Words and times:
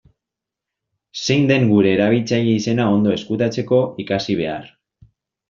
Zein 1.25 1.45
den 1.51 1.65
gure 1.71 1.91
erabiltzaile-izena 1.97 2.89
ondo 2.95 3.13
ezkutatzeko, 3.19 3.83
ikasi 4.07 4.39
behar. 4.43 4.67